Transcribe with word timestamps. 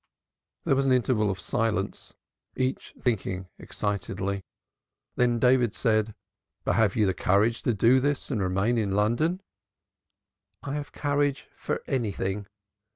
There 0.63 0.75
was 0.75 0.87
an 0.87 0.91
interval 0.91 1.29
of 1.29 1.39
silence, 1.39 2.15
each 2.55 2.95
thinking 2.99 3.49
excitedly. 3.59 4.43
Then 5.15 5.37
David 5.37 5.75
said: 5.75 6.15
"But 6.63 6.73
have 6.73 6.95
you 6.95 7.05
the 7.05 7.13
courage 7.13 7.61
to 7.61 7.73
do 7.75 7.99
this 7.99 8.31
and 8.31 8.41
remain 8.41 8.79
in 8.79 8.95
London?" 8.95 9.41
"I 10.63 10.73
have 10.73 10.91
courage 10.91 11.49
for 11.55 11.83
anything. 11.85 12.47